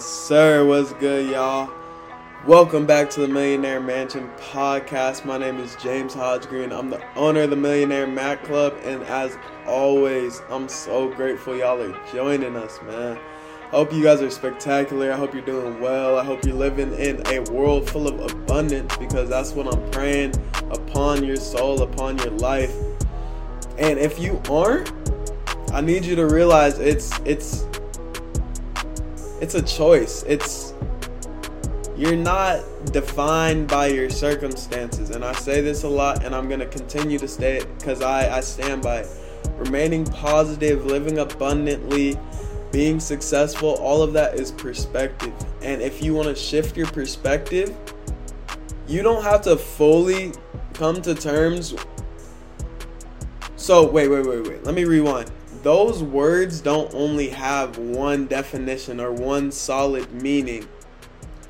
[0.00, 0.64] Yes, sir.
[0.64, 1.70] What's good, y'all?
[2.46, 5.26] Welcome back to the Millionaire Mansion podcast.
[5.26, 6.72] My name is James Hodge Green.
[6.72, 9.36] I'm the owner of the Millionaire Mac Club, and as
[9.66, 13.18] always, I'm so grateful y'all are joining us, man.
[13.66, 15.12] I hope you guys are spectacular.
[15.12, 16.18] I hope you're doing well.
[16.18, 20.32] I hope you're living in a world full of abundance because that's what I'm praying
[20.70, 22.74] upon your soul, upon your life.
[23.76, 24.90] And if you aren't,
[25.74, 27.66] I need you to realize it's it's
[29.40, 30.22] it's a choice.
[30.26, 30.74] It's
[31.96, 32.62] you're not
[32.92, 35.10] defined by your circumstances.
[35.10, 38.38] And I say this a lot and I'm going to continue to it because I,
[38.38, 39.08] I stand by it.
[39.58, 42.18] Remaining positive, living abundantly,
[42.72, 45.32] being successful, all of that is perspective.
[45.60, 47.76] And if you want to shift your perspective,
[48.88, 50.32] you don't have to fully
[50.72, 51.74] come to terms.
[53.56, 54.64] So, wait, wait, wait, wait.
[54.64, 55.30] Let me rewind
[55.62, 60.68] those words don't only have one definition or one solid meaning.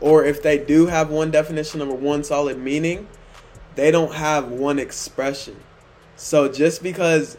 [0.00, 3.06] Or if they do have one definition or one solid meaning,
[3.76, 5.56] they don't have one expression.
[6.16, 7.36] So just because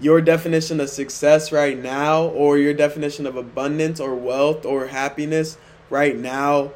[0.00, 5.56] your definition of success right now, or your definition of abundance or wealth or happiness
[5.90, 6.72] right now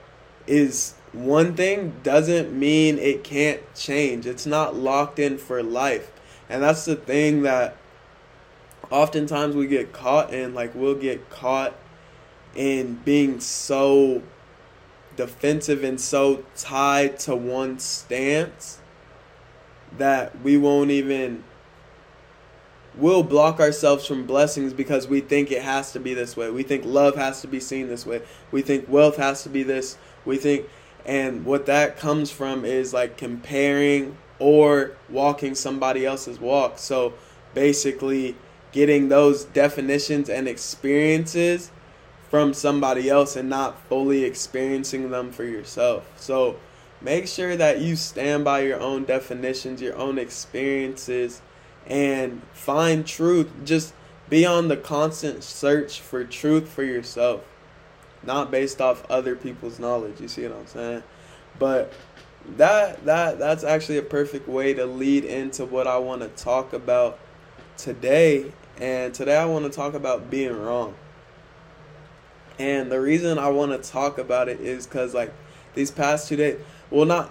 [0.46, 4.26] is one thing, doesn't mean it can't change.
[4.26, 6.10] It's not locked in for life.
[6.48, 7.76] And that's the thing that
[8.92, 11.74] oftentimes we get caught in like we'll get caught
[12.54, 14.22] in being so
[15.16, 18.80] defensive and so tied to one stance
[19.96, 21.42] that we won't even
[22.94, 26.50] we'll block ourselves from blessings because we think it has to be this way.
[26.50, 28.20] We think love has to be seen this way.
[28.50, 29.96] We think wealth has to be this.
[30.26, 30.68] We think
[31.06, 36.78] and what that comes from is like comparing or walking somebody else's walk.
[36.78, 37.14] So
[37.54, 38.36] basically
[38.72, 41.70] getting those definitions and experiences
[42.30, 46.10] from somebody else and not fully experiencing them for yourself.
[46.16, 46.56] So
[47.02, 51.42] make sure that you stand by your own definitions, your own experiences,
[51.86, 53.50] and find truth.
[53.64, 53.92] Just
[54.30, 57.42] be on the constant search for truth for yourself,
[58.22, 60.18] not based off other people's knowledge.
[60.18, 61.02] You see what I'm saying?
[61.58, 61.92] But
[62.56, 66.72] that that that's actually a perfect way to lead into what I want to talk
[66.72, 67.18] about
[67.76, 68.52] today
[68.82, 70.96] and today I want to talk about being wrong.
[72.58, 75.32] And the reason I want to talk about it is because, like,
[75.74, 76.60] these past two days,
[76.90, 77.30] well, not,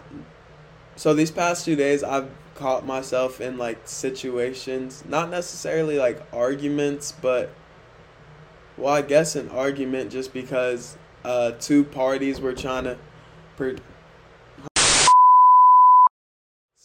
[0.95, 7.11] so these past two days, I've caught myself in, like, situations, not necessarily like arguments,
[7.11, 7.49] but,
[8.77, 10.95] well, I guess an argument just because
[11.25, 12.97] uh, two parties were trying to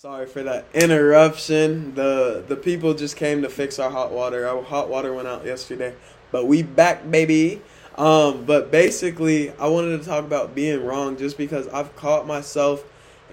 [0.06, 1.96] Sorry for that interruption.
[1.96, 4.46] The the people just came to fix our hot water.
[4.46, 5.96] Our hot water went out yesterday,
[6.30, 7.60] but we back, baby.
[7.96, 12.84] Um, but basically, I wanted to talk about being wrong just because I've caught myself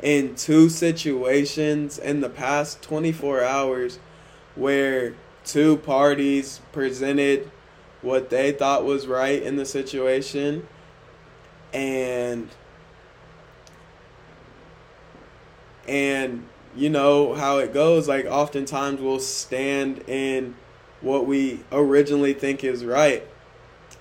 [0.01, 3.99] in two situations in the past 24 hours
[4.55, 5.13] where
[5.45, 7.51] two parties presented
[8.01, 10.67] what they thought was right in the situation
[11.71, 12.49] and
[15.87, 18.07] and you know how it goes.
[18.07, 20.55] Like, oftentimes we'll stand in
[21.01, 23.27] what we originally think is right.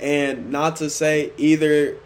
[0.01, 1.97] And not to say either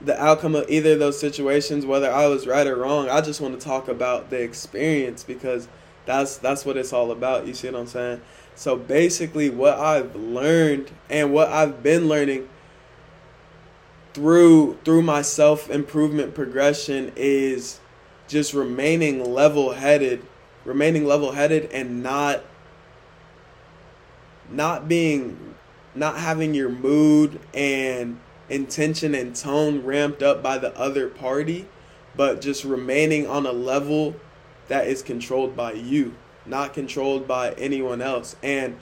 [0.00, 3.40] the outcome of either of those situations, whether I was right or wrong, I just
[3.40, 5.68] want to talk about the experience because
[6.06, 7.46] that's that's what it's all about.
[7.46, 8.20] You see what I'm saying?
[8.54, 12.48] So basically what I've learned and what I've been learning
[14.12, 17.80] through through my self improvement progression is
[18.28, 20.24] just remaining level headed,
[20.64, 22.42] remaining level headed and not
[24.50, 25.54] not being
[25.94, 28.18] not having your mood and
[28.48, 31.66] intention and tone ramped up by the other party,
[32.16, 34.14] but just remaining on a level
[34.68, 36.14] that is controlled by you,
[36.44, 38.36] not controlled by anyone else.
[38.42, 38.76] And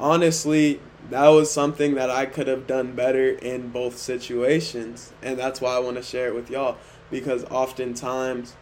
[0.00, 0.80] honestly,
[1.10, 5.12] that was something that I could have done better in both situations.
[5.22, 6.76] And that's why I want to share it with y'all
[7.10, 8.54] because oftentimes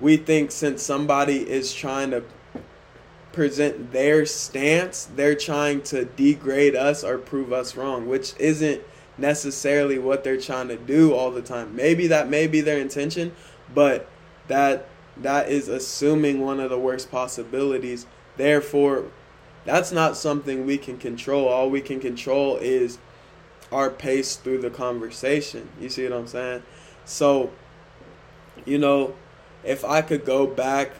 [0.00, 2.22] we think since somebody is trying to
[3.32, 8.82] present their stance, they're trying to degrade us or prove us wrong, which isn't
[9.18, 11.74] necessarily what they're trying to do all the time.
[11.74, 13.34] Maybe that may be their intention,
[13.74, 14.08] but
[14.48, 14.88] that
[15.18, 18.06] that is assuming one of the worst possibilities.
[18.36, 19.06] Therefore,
[19.64, 21.48] that's not something we can control.
[21.48, 22.98] All we can control is
[23.72, 25.68] our pace through the conversation.
[25.80, 26.62] You see what I'm saying?
[27.04, 27.50] So,
[28.64, 29.14] you know,
[29.66, 30.92] if I could go back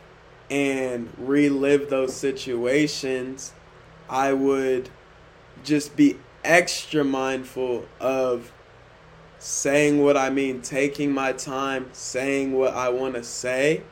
[0.51, 3.53] and relive those situations,
[4.09, 4.91] I would
[5.65, 8.53] just be extra mindful of
[9.39, 13.83] saying what I mean, taking my time, saying what I want to say,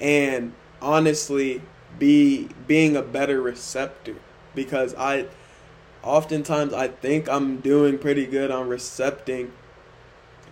[0.00, 1.62] and honestly
[1.98, 4.16] be being a better receptor.
[4.54, 5.26] Because I
[6.02, 9.52] oftentimes I think I'm doing pretty good on recepting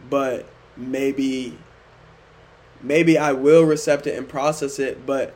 [0.08, 1.56] but maybe
[2.82, 5.34] maybe I will recept it and process it but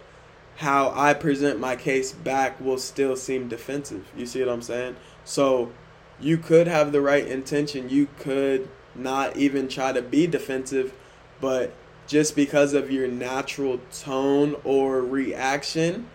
[0.56, 4.06] how I present my case back will still seem defensive.
[4.14, 4.96] You see what I'm saying?
[5.24, 5.72] So
[6.20, 7.88] you could have the right intention.
[7.88, 10.92] You could not even try to be defensive,
[11.40, 11.72] but
[12.06, 16.08] just because of your natural tone or reaction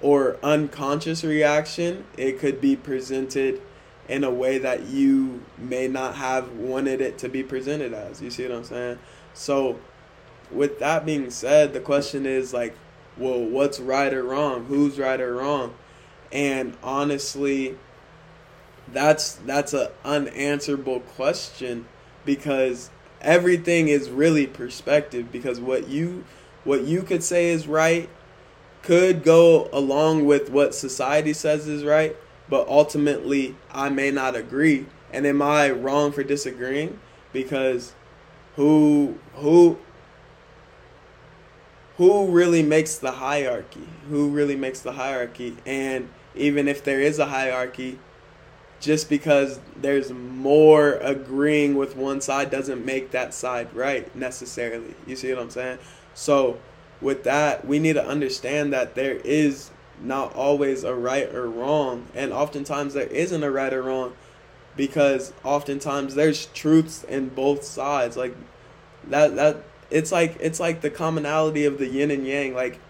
[0.00, 3.60] or unconscious reaction, it could be presented
[4.08, 8.22] in a way that you may not have wanted it to be presented as.
[8.22, 8.98] You see what I'm saying?
[9.34, 9.78] So,
[10.50, 12.76] with that being said, the question is like,
[13.16, 14.66] well, what's right or wrong?
[14.66, 15.74] Who's right or wrong?
[16.32, 17.76] And honestly,
[18.92, 21.86] that's that's an unanswerable question
[22.24, 22.90] because
[23.20, 26.24] everything is really perspective because what you
[26.64, 28.08] what you could say is right
[28.82, 32.16] could go along with what society says is right,
[32.48, 34.86] but ultimately I may not agree.
[35.12, 36.98] And am I wrong for disagreeing?
[37.32, 37.94] Because
[38.54, 39.78] who who
[41.96, 43.88] who really makes the hierarchy?
[44.08, 45.56] Who really makes the hierarchy?
[45.64, 47.98] And even if there is a hierarchy,
[48.80, 54.94] just because there's more agreeing with one side doesn't make that side right necessarily.
[55.06, 55.78] You see what I'm saying?
[56.14, 56.58] So,
[57.00, 59.70] with that, we need to understand that there is
[60.02, 64.14] not always a right or wrong, and oftentimes there isn't a right or wrong
[64.76, 68.16] because oftentimes there's truths in both sides.
[68.16, 68.36] Like
[69.08, 72.54] that that it's like it's like the commonality of the yin and yang.
[72.54, 72.80] Like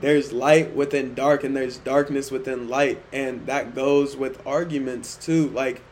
[0.00, 3.02] there's light within dark and there's darkness within light.
[3.12, 5.48] And that goes with arguments too.
[5.50, 5.82] Like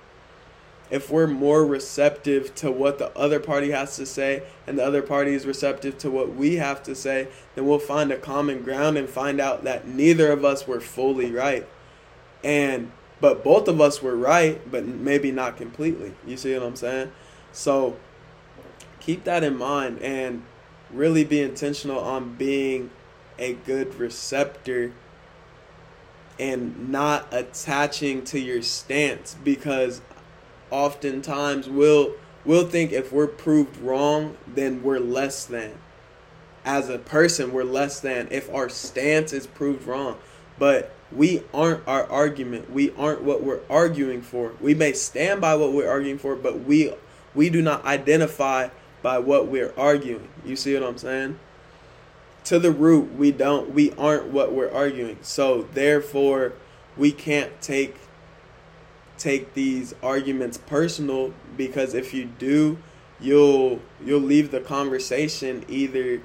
[0.91, 5.01] if we're more receptive to what the other party has to say and the other
[5.01, 8.99] party is receptive to what we have to say then we'll find a common ground
[8.99, 11.67] and find out that neither of us were fully right.
[12.45, 16.15] And but both of us were right but maybe not completely.
[16.27, 17.11] You see what i'm saying?
[17.53, 17.97] So
[19.05, 20.43] keep that in mind and
[20.93, 22.91] really be intentional on being
[23.39, 24.93] a good receptor
[26.39, 30.01] and not attaching to your stance because
[30.71, 32.15] oftentimes we'll
[32.45, 35.73] we'll think if we're proved wrong then we're less than.
[36.65, 40.19] As a person we're less than if our stance is proved wrong.
[40.59, 42.71] But we aren't our argument.
[42.71, 44.53] We aren't what we're arguing for.
[44.61, 46.95] We may stand by what we're arguing for but we
[47.35, 48.69] we do not identify
[49.03, 50.29] by what we're arguing.
[50.45, 51.39] You see what i'm saying?
[52.45, 55.19] To the root we don't we aren't what we're arguing.
[55.23, 56.55] So therefore
[56.97, 57.97] we can't take
[59.19, 62.79] take these arguments personal because if you do
[63.21, 66.21] you'll you'll leave the conversation either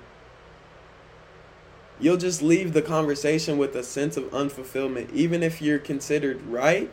[2.00, 5.12] you'll just leave the conversation with a sense of unfulfillment.
[5.14, 6.92] Even if you're considered right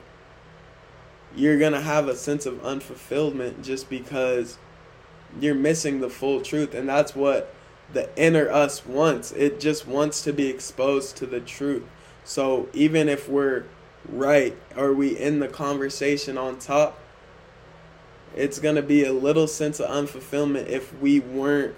[1.36, 4.58] you're going to have a sense of unfulfillment just because
[5.40, 7.54] you're missing the full truth and that's what
[7.92, 9.32] the inner us wants.
[9.32, 11.84] It just wants to be exposed to the truth.
[12.24, 13.64] So even if we're
[14.08, 16.98] right or we in the conversation on top,
[18.34, 21.74] it's going to be a little sense of unfulfillment if we weren't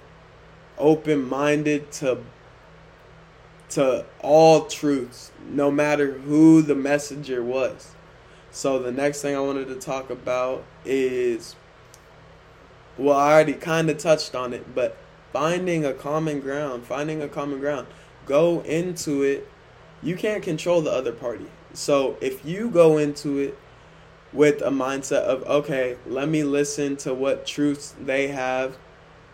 [0.78, 2.18] open minded to
[3.68, 7.92] to all truths no matter who the messenger was.
[8.52, 11.56] So the next thing I wanted to talk about is
[12.98, 14.96] well I already kind of touched on it, but
[15.32, 17.86] finding a common ground, finding a common ground.
[18.24, 19.48] Go into it.
[20.02, 21.46] You can't control the other party.
[21.72, 23.58] So if you go into it
[24.32, 28.76] with a mindset of, okay, let me listen to what truths they have,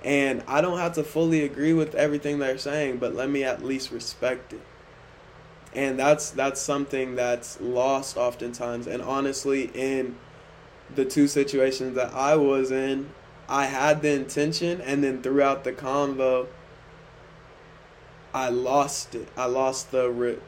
[0.04, 3.64] and I don't have to fully agree with everything they're saying, but let me at
[3.64, 4.62] least respect it.
[5.74, 8.86] And that's that's something that's lost oftentimes.
[8.86, 10.16] And honestly, in
[10.94, 13.08] the two situations that I was in,
[13.52, 16.46] I had the intention, and then throughout the convo,
[18.32, 19.28] I lost it.
[19.36, 20.38] I lost the re-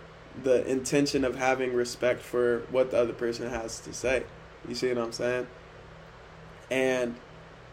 [0.43, 4.25] the intention of having respect for what the other person has to say.
[4.67, 5.47] You see what I'm saying?
[6.71, 7.17] And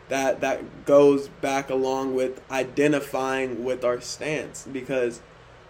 [0.09, 5.21] that that goes back along with identifying with our stance because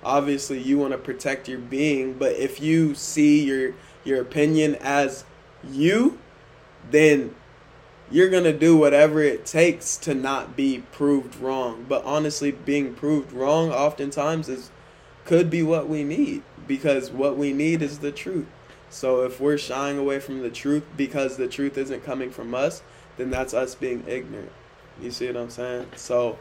[0.03, 5.23] obviously you want to protect your being, but if you see your your opinion as
[5.63, 6.17] you,
[6.89, 7.35] then
[8.11, 11.85] you're going to do whatever it takes to not be proved wrong.
[11.87, 14.69] But honestly, being proved wrong oftentimes is
[15.25, 18.47] could be what we need because what we need is the truth.
[18.89, 22.81] So if we're shying away from the truth because the truth isn't coming from us,
[23.17, 24.51] then that's us being ignorant.
[25.01, 25.87] You see what I'm saying?
[25.95, 26.37] So,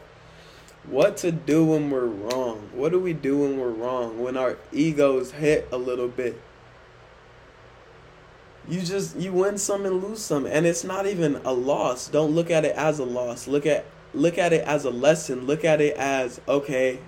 [0.83, 2.69] what to do when we're wrong?
[2.73, 4.19] What do we do when we're wrong?
[4.21, 6.41] When our egos hit a little bit?
[8.67, 12.07] You just you win some and lose some and it's not even a loss.
[12.07, 13.47] Don't look at it as a loss.
[13.47, 15.47] Look at look at it as a lesson.
[15.47, 16.99] Look at it as okay,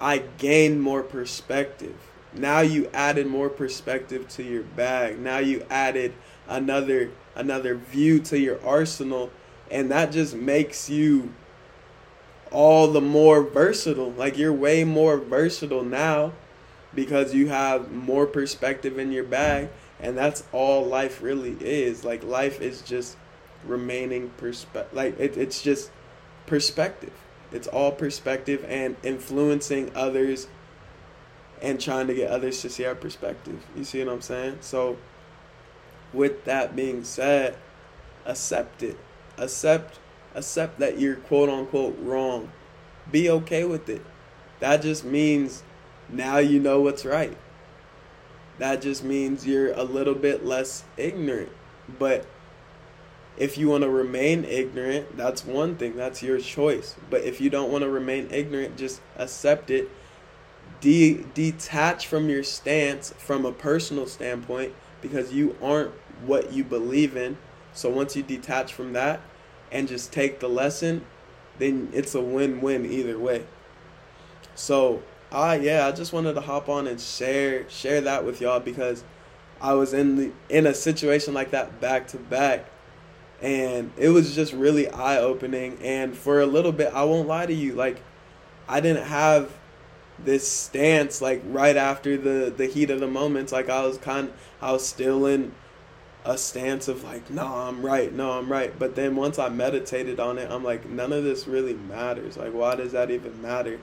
[0.00, 1.96] I gained more perspective.
[2.32, 5.18] Now you added more perspective to your bag.
[5.18, 6.14] Now you added
[6.48, 9.30] another another view to your arsenal
[9.70, 11.32] and that just makes you
[12.50, 14.12] all the more versatile.
[14.12, 16.32] Like you're way more versatile now
[16.94, 19.68] because you have more perspective in your bag
[20.00, 22.04] and that's all life really is.
[22.04, 23.16] Like life is just
[23.64, 25.90] remaining perspective like it, it's just
[26.46, 27.12] perspective.
[27.52, 30.48] It's all perspective and influencing others
[31.62, 33.64] and trying to get others to see our perspective.
[33.76, 34.58] You see what I'm saying?
[34.60, 34.98] So
[36.12, 37.56] with that being said,
[38.24, 38.98] accept it.
[39.38, 39.98] Accept
[40.34, 42.52] accept that you're quote unquote wrong.
[43.10, 44.02] Be okay with it.
[44.60, 45.62] That just means
[46.08, 47.36] now you know what's right.
[48.58, 51.50] That just means you're a little bit less ignorant.
[51.98, 52.26] But
[53.36, 55.96] if you want to remain ignorant, that's one thing.
[55.96, 56.96] That's your choice.
[57.10, 59.90] But if you don't want to remain ignorant, just accept it.
[60.80, 65.92] De- detach from your stance from a personal standpoint because you aren't
[66.24, 67.36] what you believe in.
[67.72, 69.20] So once you detach from that
[69.70, 71.04] and just take the lesson,
[71.58, 73.44] then it's a win-win either way.
[74.54, 78.60] So, I yeah, I just wanted to hop on and share share that with y'all
[78.60, 79.04] because
[79.60, 82.66] I was in the in a situation like that back to back
[83.42, 87.46] and it was just really eye opening and for a little bit I won't lie
[87.46, 88.02] to you like
[88.68, 89.52] I didn't have
[90.18, 94.32] this stance like right after the the heat of the moments like I was kind
[94.62, 95.52] I was still in
[96.26, 98.76] a stance of like, no, I'm right, no, I'm right.
[98.76, 102.36] But then once I meditated on it, I'm like, none of this really matters.
[102.36, 103.78] Like, why does that even matter?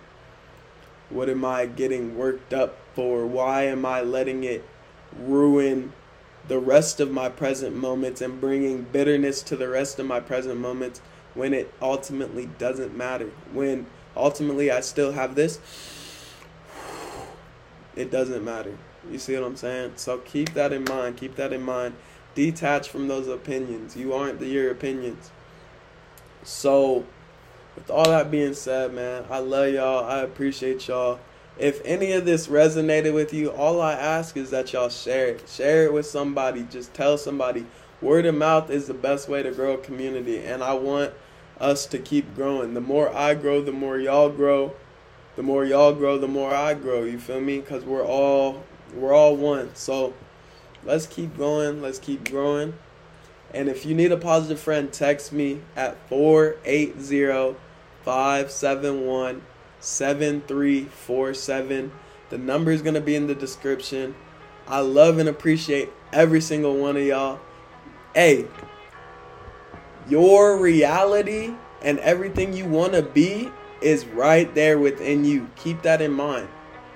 [1.13, 3.25] What am I getting worked up for?
[3.25, 4.65] Why am I letting it
[5.17, 5.93] ruin
[6.48, 10.60] the rest of my present moments and bringing bitterness to the rest of my present
[10.60, 11.01] moments
[11.34, 13.32] when it ultimately doesn't matter?
[13.51, 15.60] When ultimately I still have this,
[17.96, 18.77] it doesn't matter.
[19.10, 19.93] You see what I'm saying?
[19.98, 21.17] So keep that in mind.
[21.17, 21.96] Keep that in mind
[22.36, 23.96] detach from those opinions.
[23.96, 25.32] You aren't your opinions.
[26.43, 27.05] So,
[27.75, 30.06] with all that being said, man, I love y'all.
[30.06, 31.20] I appreciate y'all.
[31.58, 35.48] If any of this resonated with you, all I ask is that y'all share it.
[35.48, 36.63] Share it with somebody.
[36.70, 37.65] Just tell somebody.
[38.01, 41.13] Word of mouth is the best way to grow a community, and I want
[41.60, 42.74] us to keep growing.
[42.74, 44.74] The more I grow, the more y'all grow.
[45.36, 47.03] The more y'all grow, the more I grow.
[47.03, 47.62] You feel me?
[47.62, 48.63] Cuz we're all
[48.96, 49.74] we're all one.
[49.74, 50.13] So,
[50.84, 51.82] let's keep going.
[51.82, 52.74] Let's keep growing.
[53.53, 57.55] And if you need a positive friend, text me at 480
[58.03, 59.43] 571
[59.79, 61.91] 7347.
[62.29, 64.15] The number is going to be in the description.
[64.67, 67.39] I love and appreciate every single one of y'all.
[68.15, 68.48] Hey,
[70.07, 75.50] your reality and everything you want to be is right there within you.
[75.55, 76.48] Keep that in mind.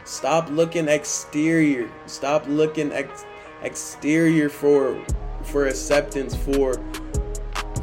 [0.06, 1.92] Stop looking exterior.
[2.06, 3.26] Stop looking ex-
[3.62, 5.00] exterior for
[5.48, 6.82] for acceptance for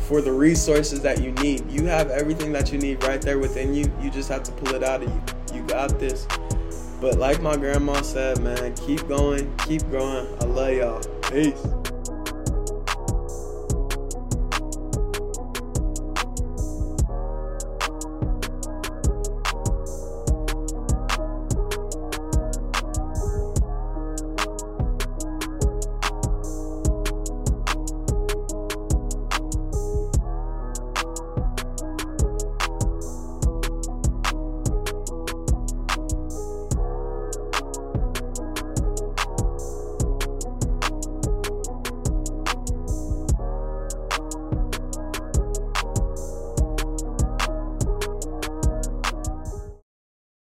[0.08, 1.70] for the resources that you need.
[1.70, 3.90] You have everything that you need right there within you.
[4.02, 5.22] You just have to pull it out of you.
[5.56, 6.26] You got this.
[7.00, 10.26] But like my grandma said, man, keep going, keep growing.
[10.40, 11.00] I love y'all.
[11.30, 11.83] Peace.